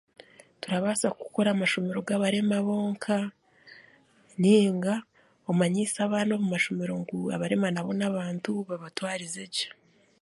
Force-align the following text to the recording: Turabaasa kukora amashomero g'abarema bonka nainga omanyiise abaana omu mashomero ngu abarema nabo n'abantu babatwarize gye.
Turabaasa 0.61 1.07
kukora 1.21 1.49
amashomero 1.51 1.99
g'abarema 2.07 2.57
bonka 2.67 3.15
nainga 4.39 4.93
omanyiise 5.49 5.99
abaana 6.05 6.31
omu 6.35 6.47
mashomero 6.53 6.93
ngu 7.01 7.17
abarema 7.35 7.67
nabo 7.71 7.91
n'abantu 7.95 8.51
babatwarize 8.67 9.43
gye. 9.53 9.67